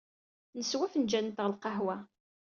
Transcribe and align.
Neswa 0.57 0.85
afenǧal-nteɣ 0.85 1.45
n 1.47 1.51
lqahwa. 1.55 1.97